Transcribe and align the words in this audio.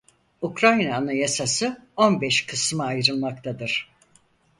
Ukrayna 0.41 0.95
Anayasası 0.97 1.81
on 1.97 2.21
beş 2.21 2.45
kısma 2.45 2.85
ayrılmaktadır: 2.85 3.91